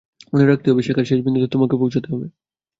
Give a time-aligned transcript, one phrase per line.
[0.31, 2.27] মনে রাখতে হবে, শেখার শেষ বিন্দুতে তোমাকে পৌঁছাতে হবে।